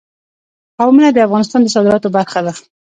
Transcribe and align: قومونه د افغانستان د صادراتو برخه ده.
قومونه 0.77 1.09
د 1.11 1.17
افغانستان 1.27 1.59
د 1.63 1.67
صادراتو 1.75 2.13
برخه 2.17 2.39
ده. 2.45 2.53